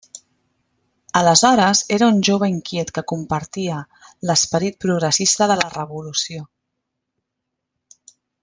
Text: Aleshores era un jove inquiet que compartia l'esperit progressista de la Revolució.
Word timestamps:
Aleshores 1.19 1.81
era 1.97 2.07
un 2.13 2.17
jove 2.29 2.49
inquiet 2.53 2.91
que 2.97 3.03
compartia 3.13 3.77
l'esperit 4.31 4.81
progressista 4.87 5.51
de 5.53 5.59
la 5.63 5.71
Revolució. 5.79 6.49